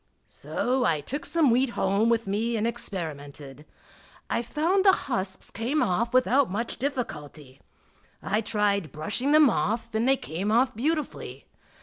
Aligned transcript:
So 0.27 0.83
I 0.83 0.99
took 0.99 1.25
some 1.25 1.51
wheat 1.51 1.69
home 1.77 2.09
with 2.09 2.25
me 2.25 2.57
and 2.57 2.65
experimented. 2.65 3.65
I 4.31 4.41
found 4.41 4.83
the 4.83 4.91
husks 4.93 5.51
came 5.51 5.83
off 5.83 6.11
without 6.11 6.49
much 6.49 6.77
difficulty. 6.77 7.61
I 8.19 8.41
tried 8.41 8.91
brushing 8.91 9.31
them 9.31 9.47
off 9.47 9.93
and 9.93 10.07
they 10.07 10.17
came 10.17 10.51
off 10.51 10.73
beautifully. 10.75 11.45